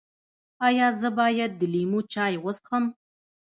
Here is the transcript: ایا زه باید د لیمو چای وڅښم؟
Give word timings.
ایا 0.67 0.87
زه 0.99 1.09
باید 1.19 1.51
د 1.59 1.61
لیمو 1.73 1.99
چای 2.13 2.33
وڅښم؟ 2.43 2.85